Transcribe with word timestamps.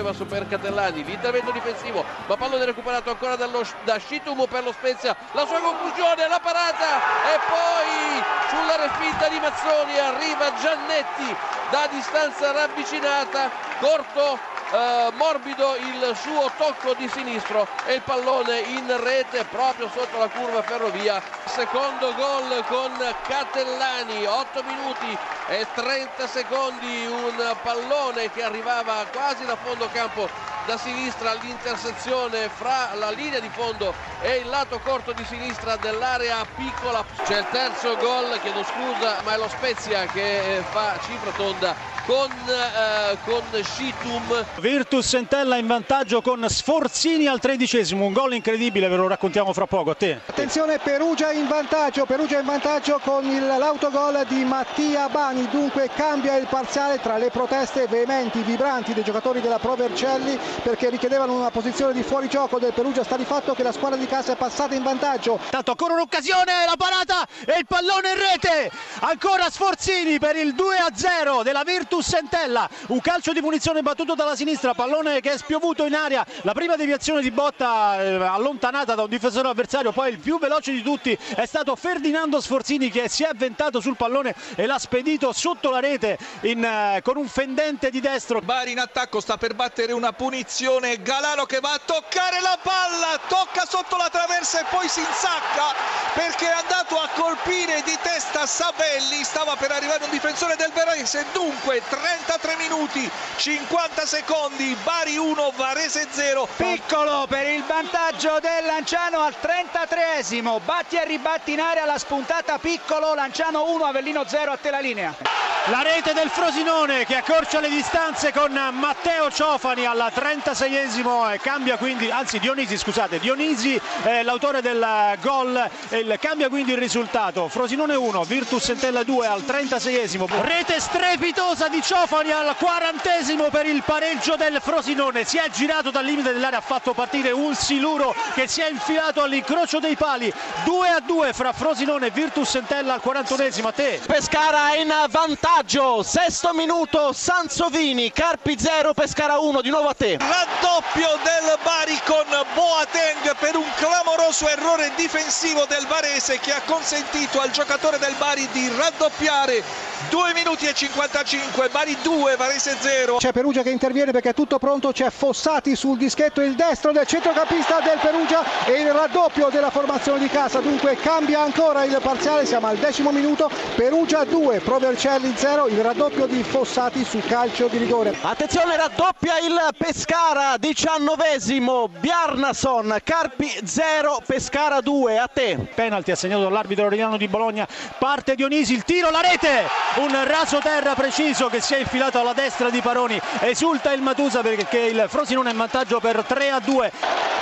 va 0.00 0.12
su 0.12 0.26
per 0.26 0.46
Catellani, 0.46 1.04
l'intervento 1.04 1.50
difensivo, 1.50 2.04
ma 2.26 2.36
pallone 2.36 2.64
recuperato 2.64 3.10
ancora 3.10 3.36
dallo, 3.36 3.62
da 3.84 3.98
Scitumo 3.98 4.46
per 4.46 4.64
lo 4.64 4.72
Spezia, 4.72 5.14
la 5.32 5.44
sua 5.46 5.60
conclusione, 5.60 6.28
la 6.28 6.40
parata 6.40 6.96
e 7.34 7.38
poi 7.46 8.22
sulla 8.48 8.76
respinta 8.76 9.28
di 9.28 9.38
Mazzoni 9.38 9.98
arriva 9.98 10.54
Giannetti 10.54 11.36
da 11.70 11.88
distanza 11.90 12.52
ravvicinata, 12.52 13.50
corto 13.80 14.55
eh, 14.72 15.12
morbido 15.14 15.76
il 15.76 16.16
suo 16.16 16.50
tocco 16.56 16.94
di 16.94 17.08
sinistro 17.08 17.66
e 17.84 17.94
il 17.94 18.02
pallone 18.02 18.60
in 18.60 19.00
rete 19.02 19.44
proprio 19.44 19.88
sotto 19.88 20.18
la 20.18 20.28
curva 20.28 20.62
ferrovia. 20.62 21.22
Secondo 21.44 22.12
gol 22.14 22.64
con 22.66 22.92
Catellani 23.26 24.26
8 24.26 24.62
minuti 24.64 25.18
e 25.48 25.66
30 25.74 26.26
secondi 26.26 27.06
un 27.06 27.56
pallone 27.62 28.30
che 28.32 28.42
arrivava 28.42 29.06
quasi 29.12 29.44
da 29.44 29.56
fondo 29.56 29.88
campo 29.92 30.28
da 30.66 30.76
sinistra 30.76 31.30
all'intersezione 31.30 32.48
fra 32.48 32.90
la 32.94 33.10
linea 33.10 33.38
di 33.38 33.48
fondo 33.50 33.94
e 34.20 34.38
il 34.38 34.48
lato 34.48 34.80
corto 34.80 35.12
di 35.12 35.24
sinistra 35.24 35.76
dell'area 35.76 36.44
piccola. 36.56 37.04
C'è 37.24 37.38
il 37.38 37.46
terzo 37.50 37.96
gol 37.96 38.38
chiedo 38.40 38.64
scusa 38.64 39.20
ma 39.22 39.34
è 39.34 39.36
lo 39.36 39.48
Spezia 39.48 40.06
che 40.06 40.64
fa 40.70 40.98
cifra 41.06 41.30
tonda 41.30 41.95
con, 42.06 42.30
eh, 42.30 43.18
con 43.24 43.42
Scitum. 43.62 44.44
Virtus 44.60 45.14
Entella 45.14 45.56
in 45.56 45.66
vantaggio 45.66 46.22
con 46.22 46.48
Sforzini 46.48 47.26
al 47.26 47.40
tredicesimo, 47.40 48.04
un 48.04 48.12
gol 48.12 48.34
incredibile, 48.34 48.88
ve 48.88 48.96
lo 48.96 49.08
raccontiamo 49.08 49.52
fra 49.52 49.66
poco. 49.66 49.90
A 49.90 49.94
te. 49.94 50.20
Attenzione 50.24 50.78
Perugia 50.78 51.32
in 51.32 51.48
vantaggio, 51.48 52.06
Perugia 52.06 52.38
in 52.38 52.46
vantaggio 52.46 53.00
con 53.02 53.24
l'autogol 53.24 54.24
di 54.28 54.44
Mattia 54.44 55.08
Bani, 55.08 55.48
dunque 55.50 55.90
cambia 55.94 56.36
il 56.36 56.46
parziale 56.46 57.00
tra 57.00 57.16
le 57.18 57.30
proteste 57.30 57.86
veementi, 57.88 58.40
vibranti 58.42 58.94
dei 58.94 59.02
giocatori 59.02 59.40
della 59.40 59.58
Pro 59.58 59.74
Vercelli 59.74 60.38
perché 60.62 60.88
richiedevano 60.88 61.34
una 61.34 61.50
posizione 61.50 61.92
di 61.92 62.02
fuorigioco 62.04 62.58
del 62.58 62.72
Perugia, 62.72 63.02
sta 63.02 63.16
di 63.16 63.24
fatto 63.24 63.52
che 63.54 63.64
la 63.64 63.72
squadra 63.72 63.98
di 63.98 64.06
casa 64.06 64.32
è 64.32 64.36
passata 64.36 64.74
in 64.74 64.84
vantaggio. 64.84 65.40
Tanto 65.50 65.72
ancora 65.72 65.94
un'occasione, 65.94 66.64
la 66.66 66.76
parata 66.76 67.26
e 67.44 67.58
il 67.58 67.66
pallone 67.66 68.10
in 68.10 68.16
rete, 68.16 68.70
ancora 69.00 69.50
Sforzini 69.50 70.20
per 70.20 70.36
il 70.36 70.54
2-0 70.54 71.42
della 71.42 71.64
Virtus 71.64 71.95
Virtus 71.96 72.12
Entella, 72.12 72.68
un 72.88 73.00
calcio 73.00 73.32
di 73.32 73.40
punizione 73.40 73.80
battuto 73.80 74.14
dalla 74.14 74.36
sinistra, 74.36 74.74
pallone 74.74 75.20
che 75.20 75.32
è 75.32 75.38
spiovuto 75.38 75.86
in 75.86 75.94
aria, 75.94 76.26
la 76.42 76.52
prima 76.52 76.76
deviazione 76.76 77.22
di 77.22 77.30
botta 77.30 78.02
eh, 78.02 78.14
allontanata 78.16 78.94
da 78.94 79.04
un 79.04 79.08
difensore 79.08 79.48
avversario, 79.48 79.92
poi 79.92 80.10
il 80.10 80.18
più 80.18 80.38
veloce 80.38 80.72
di 80.72 80.82
tutti 80.82 81.16
è 81.34 81.46
stato 81.46 81.74
Ferdinando 81.74 82.38
Sforzini 82.38 82.90
che 82.90 83.08
si 83.08 83.22
è 83.22 83.28
avventato 83.28 83.80
sul 83.80 83.96
pallone 83.96 84.34
e 84.56 84.66
l'ha 84.66 84.78
spedito 84.78 85.32
sotto 85.32 85.70
la 85.70 85.80
rete 85.80 86.18
in, 86.42 86.62
eh, 86.62 87.00
con 87.02 87.16
un 87.16 87.28
fendente 87.28 87.88
di 87.88 88.00
destro. 88.00 88.40
Bari 88.40 88.72
in 88.72 88.78
attacco 88.78 89.20
sta 89.20 89.38
per 89.38 89.54
battere 89.54 89.92
una 89.92 90.12
punizione, 90.12 91.00
Galano 91.00 91.46
che 91.46 91.60
va 91.60 91.72
a 91.72 91.80
toccare 91.82 92.42
la 92.42 92.58
palla, 92.60 93.18
tocca 93.26 93.64
sotto 93.66 93.96
la 93.96 94.10
traversa 94.10 94.60
e 94.60 94.64
poi 94.68 94.86
si 94.86 95.00
insacca 95.00 95.72
perché 96.12 96.46
è 96.46 96.52
andato 96.52 96.98
a 96.98 97.08
colpire 97.14 97.82
di 97.82 97.96
testa 98.02 98.46
Savelli, 98.46 99.24
stava 99.24 99.56
per 99.56 99.70
arrivare 99.70 100.04
un 100.04 100.10
difensore 100.10 100.56
del 100.56 100.72
Verese, 100.72 101.24
dunque 101.32 101.82
33 101.88 102.56
minuti 102.56 103.08
50 103.36 104.06
secondi 104.06 104.76
Bari 104.82 105.16
1 105.16 105.52
Varese 105.56 106.06
0 106.10 106.48
piccolo 106.56 107.26
per 107.28 107.46
il 107.46 107.62
vantaggio 107.64 108.38
del 108.40 108.64
Lanciano 108.64 109.20
al 109.20 109.34
33esimo 109.40 110.60
batti 110.64 110.96
e 110.96 111.04
ribatti 111.04 111.52
in 111.52 111.60
area 111.60 111.84
la 111.84 111.98
spuntata 111.98 112.58
piccolo 112.58 113.14
Lanciano 113.14 113.70
1 113.70 113.84
Avellino 113.84 114.24
0 114.26 114.52
a 114.52 114.56
te 114.56 114.70
la 114.70 114.80
linea 114.80 115.55
la 115.68 115.82
rete 115.82 116.12
del 116.12 116.28
Frosinone 116.28 117.04
che 117.06 117.16
accorcia 117.16 117.58
le 117.58 117.68
distanze 117.68 118.32
con 118.32 118.52
Matteo 118.52 119.30
Ciofani 119.32 119.84
al 119.84 120.12
36esimo 120.14 121.32
e 121.32 121.40
cambia 121.40 121.76
quindi, 121.76 122.08
anzi 122.08 122.38
Dionisi 122.38 122.76
scusate, 122.76 123.18
Dionisi 123.18 123.80
è 124.02 124.22
l'autore 124.22 124.60
del 124.62 124.86
gol 125.20 125.68
e 125.88 126.18
cambia 126.20 126.48
quindi 126.48 126.72
il 126.72 126.78
risultato. 126.78 127.48
Frosinone 127.48 127.96
1, 127.96 128.22
Virtus 128.24 128.68
Entella 128.68 129.02
2 129.02 129.26
al 129.26 129.42
36esimo. 129.42 130.26
Rete 130.42 130.78
strepitosa 130.78 131.66
di 131.66 131.82
Ciofani 131.82 132.30
al 132.30 132.54
40esimo 132.58 133.50
per 133.50 133.66
il 133.66 133.82
pareggio 133.82 134.36
del 134.36 134.60
Frosinone. 134.62 135.24
Si 135.24 135.38
è 135.38 135.48
girato 135.50 135.90
dal 135.90 136.04
limite 136.04 136.32
dell'area, 136.32 136.58
ha 136.58 136.62
fatto 136.62 136.92
partire 136.92 137.32
un 137.32 137.54
Siluro 137.56 138.14
che 138.34 138.46
si 138.46 138.60
è 138.60 138.68
infilato 138.70 139.20
all'incrocio 139.20 139.80
dei 139.80 139.96
pali. 139.96 140.32
2 140.64 140.88
a 140.88 141.00
2 141.00 141.32
fra 141.32 141.52
Frosinone 141.52 142.06
e 142.06 142.10
Virtus 142.10 142.54
Entella 142.54 142.94
al 142.94 143.00
41esimo. 143.04 143.66
A 143.66 143.72
te. 143.72 144.00
Pescara 144.06 144.74
in 144.74 144.92
vantaggio 145.08 145.54
vantaggio, 145.56 146.02
sesto 146.02 146.52
minuto, 146.52 147.14
Sansovini, 147.14 148.12
Carpi 148.12 148.58
0, 148.58 148.92
Pescara 148.92 149.38
1, 149.38 149.62
di 149.62 149.70
nuovo 149.70 149.88
a 149.88 149.94
te. 149.94 150.18
Raddoppio 150.18 151.08
del 151.22 151.58
Bari 151.62 151.98
con 152.04 152.26
Boateng 152.52 153.34
per 153.38 153.56
un 153.56 153.64
clamoroso 153.76 154.48
errore 154.48 154.92
difensivo 154.96 155.64
del 155.64 155.86
Varese 155.86 156.38
che 156.40 156.52
ha 156.52 156.60
consentito 156.66 157.40
al 157.40 157.52
giocatore 157.52 157.98
del 157.98 158.14
Bari 158.18 158.46
di 158.52 158.68
raddoppiare 158.68 159.62
2 160.10 160.34
minuti 160.34 160.66
e 160.66 160.74
55, 160.74 161.68
Bari 161.70 161.96
2, 162.02 162.36
Varese 162.36 162.76
0. 162.78 163.16
C'è 163.16 163.32
Perugia 163.32 163.62
che 163.62 163.70
interviene 163.70 164.12
perché 164.12 164.30
è 164.30 164.34
tutto 164.34 164.58
pronto, 164.58 164.92
c'è 164.92 165.10
Fossati 165.10 165.74
sul 165.74 165.96
dischetto, 165.96 166.42
il 166.42 166.54
destro 166.54 166.92
del 166.92 167.06
centrocampista 167.06 167.80
del 167.80 167.98
Perugia 168.00 168.44
e 168.66 168.80
il 168.80 168.92
raddoppio 168.92 169.48
della 169.48 169.70
formazione 169.70 170.18
di 170.18 170.28
casa, 170.28 170.60
dunque 170.60 170.96
cambia 170.96 171.40
ancora 171.40 171.84
il 171.84 171.98
parziale, 172.02 172.44
siamo 172.46 172.66
al 172.66 172.76
decimo 172.76 173.10
minuto, 173.10 173.50
Perugia 173.74 174.24
2, 174.24 174.60
Provercelli 174.60 175.32
0. 175.34 175.44
0 175.46 175.68
il 175.68 175.80
raddoppio 175.80 176.26
di 176.26 176.42
Fossati 176.42 177.04
su 177.04 177.20
calcio 177.20 177.68
di 177.68 177.78
rigore. 177.78 178.12
Attenzione, 178.20 178.76
raddoppia 178.76 179.38
il 179.38 179.56
Pescara, 179.78 180.56
diciannovesimo, 180.58 181.88
Bjarnason, 181.88 182.98
Carpi 183.04 183.60
0, 183.64 184.22
Pescara 184.26 184.80
2, 184.80 185.18
a 185.18 185.28
te. 185.28 185.56
Penalti 185.72 186.10
assegnato 186.10 186.42
dall'arbitro 186.42 186.86
Oriano 186.86 187.16
di 187.16 187.28
Bologna, 187.28 187.66
parte 187.98 188.34
Dionisi, 188.34 188.74
il 188.74 188.82
tiro, 188.82 189.10
la 189.10 189.20
rete, 189.20 189.68
un 189.96 190.24
raso 190.24 190.58
terra 190.58 190.94
preciso 190.94 191.48
che 191.48 191.60
si 191.60 191.74
è 191.74 191.78
infilato 191.78 192.18
alla 192.20 192.32
destra 192.32 192.70
di 192.70 192.80
Paroni, 192.80 193.20
esulta 193.40 193.92
il 193.92 194.02
Matusa 194.02 194.42
perché 194.42 194.78
il 194.78 195.06
Frosinone 195.08 195.48
è 195.48 195.52
in 195.52 195.58
vantaggio 195.58 196.00
per 196.00 196.24
3 196.26 196.50
a 196.50 196.60
2. 196.60 196.92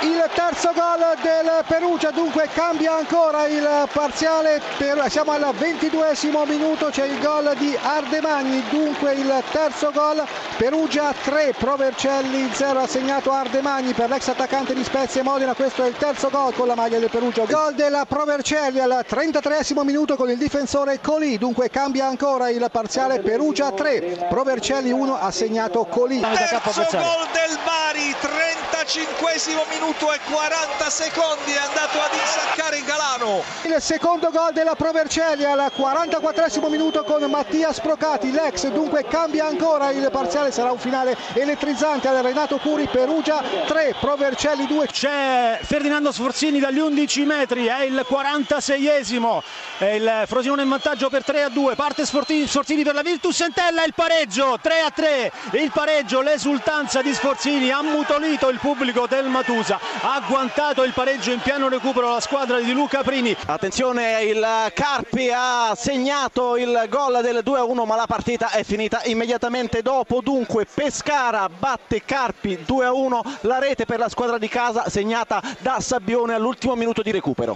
Il 0.01 0.29
terzo 0.33 0.71
gol 0.73 1.15
del 1.21 1.63
Perugia, 1.67 2.11
dunque 2.11 2.47
cambia 2.53 2.95
ancora 2.95 3.47
il 3.47 3.87
parziale, 3.91 4.61
siamo 5.07 5.31
al 5.31 5.53
ventiduesimo 5.55 6.45
minuto, 6.45 6.89
c'è 6.91 7.05
il 7.05 7.19
gol 7.19 7.53
di 7.57 7.75
Ardemagni, 7.81 8.63
dunque 8.69 9.13
il 9.13 9.43
terzo 9.51 9.91
gol, 9.91 10.23
Perugia 10.57 11.13
3, 11.23 11.55
Provercelli 11.57 12.49
0, 12.53 12.81
ha 12.81 12.87
segnato 12.87 13.31
Ardemagni 13.31 13.93
per 13.93 14.09
l'ex 14.09 14.27
attaccante 14.27 14.73
di 14.73 14.83
Spezia 14.83 15.23
Modena, 15.23 15.53
questo 15.53 15.83
è 15.83 15.87
il 15.87 15.95
terzo 15.97 16.29
gol 16.29 16.53
con 16.53 16.67
la 16.67 16.75
maglia 16.75 16.99
del 16.99 17.09
Perugia. 17.09 17.45
Gol 17.45 17.73
della 17.73 18.05
Provercelli 18.05 18.79
al 18.79 19.03
33 19.07 19.63
minuto 19.83 20.15
con 20.15 20.29
il 20.29 20.37
difensore 20.37 20.99
Colì, 21.01 21.37
dunque 21.37 21.69
cambia 21.69 22.05
ancora 22.05 22.44
il 22.49 22.67
parziale 22.71 23.19
Perugia 23.19 23.71
3, 23.71 24.27
Provercelli 24.29 24.91
1, 24.91 25.17
ha 25.17 25.31
segnato 25.31 25.85
Colì. 25.85 26.19
Terzo 26.19 26.83
gol 26.91 27.27
del 27.31 27.57
Bari, 27.63 28.15
35 28.19 29.33
minuto 29.69 30.11
e 30.11 30.19
40 30.31 30.89
secondi, 30.89 31.51
è 31.51 31.57
andato 31.57 31.99
ad 31.99 32.13
insaccare 32.13 32.83
Galano. 32.83 33.41
Il 33.63 33.75
secondo 33.79 34.29
gol 34.31 34.53
della 34.53 34.75
Provercelli 34.75 35.43
al 35.43 35.71
44 35.73 36.69
minuto 36.69 37.03
con 37.03 37.23
Mattia 37.23 37.73
Sprocati, 37.73 38.31
l'ex 38.31 38.67
dunque 38.67 39.05
cambia 39.07 39.45
ancora 39.47 39.91
il 39.91 40.07
parziale, 40.11 40.51
sarà 40.51 40.71
un 40.71 40.79
finale 40.79 41.17
elettrizzante 41.33 42.07
al 42.07 42.23
Renato 42.23 42.57
Curi, 42.57 42.87
Perugia 42.87 43.41
3, 43.65 43.95
Provercelli 43.99 44.67
2. 44.67 44.87
C'è 44.87 45.59
Ferdinando 45.61 46.11
Sforzini 46.11 46.59
dagli 46.59 46.79
11 46.79 47.25
metri, 47.25 47.65
è 47.65 47.81
il 47.81 48.05
46esimo, 48.07 49.41
è 49.77 49.85
il 49.85 50.23
Frosinone 50.27 50.63
in 50.63 50.69
vantaggio 50.69 51.09
per 51.09 51.23
3 51.23 51.43
a 51.43 51.49
2, 51.49 51.75
parte 51.75 52.05
Sforzini, 52.35 52.47
Sforzini 52.47 52.83
per 52.83 52.93
la 52.93 53.01
Virtus 53.01 53.39
Entella, 53.41 53.83
il 53.85 53.93
pareggio 53.93 54.57
3 54.61 54.79
a 54.81 54.89
3, 54.89 55.31
il 55.53 55.71
pareggio, 55.71 56.21
l'esultanza 56.21 57.01
di 57.01 57.13
Sforzini, 57.13 57.71
ha 57.71 57.81
mutolito 57.81 58.49
il 58.49 58.59
pubblico 58.59 59.07
del 59.07 59.27
Matusa, 59.27 59.79
ha 60.01 60.15
agguantato 60.15 60.83
il 60.83 60.91
pareggio 60.91 61.31
in 61.31 61.39
piano 61.39 61.69
recupero 61.69 62.11
la 62.11 62.19
squadra 62.19 62.59
di 62.59 62.73
Luca 62.73 63.03
Prini. 63.03 63.35
Attenzione, 63.45 64.23
il 64.23 64.45
Carpi 64.73 65.31
ha 65.33 65.73
segnato 65.75 66.57
il 66.57 66.87
gol 66.89 67.21
del 67.21 67.41
2 67.41 67.59
a 67.59 67.63
1 67.63 67.85
ma 67.85 67.95
la 67.95 68.07
partita 68.07 68.51
è 68.51 68.63
finita 68.63 69.01
immediatamente 69.05 69.81
dopo. 69.81 70.19
Dunque 70.21 70.65
Pescara 70.65 71.47
batte 71.47 72.03
Carpi 72.03 72.63
2 72.65 72.85
a 72.85 72.93
1 72.93 73.21
la 73.41 73.59
rete 73.59 73.85
per 73.85 73.99
la 73.99 74.09
squadra 74.09 74.37
di 74.37 74.49
casa 74.49 74.89
segnata 74.89 75.41
da 75.59 75.79
Sabbione 75.79 76.33
all'ultimo 76.33 76.75
minuto 76.75 77.01
di 77.01 77.11
recupero 77.11 77.53